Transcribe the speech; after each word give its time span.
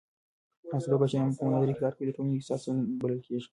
هغه 0.67 0.79
سوداګر 0.83 1.07
چې 1.11 1.17
په 1.17 1.21
امانتدارۍ 1.45 1.75
کار 1.81 1.91
کوي 1.97 2.05
د 2.07 2.11
ټولنې 2.15 2.31
د 2.33 2.35
اقتصاد 2.37 2.59
ستون 2.61 2.77
بلل 3.01 3.19
کېږي. 3.27 3.47